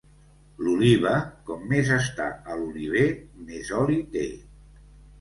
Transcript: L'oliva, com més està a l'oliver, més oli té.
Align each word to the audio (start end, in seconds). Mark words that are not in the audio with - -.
L'oliva, 0.67 1.11
com 1.51 1.69
més 1.75 1.93
està 1.97 2.31
a 2.55 2.59
l'oliver, 2.63 3.07
més 3.53 3.73
oli 3.85 4.03
té. 4.19 4.29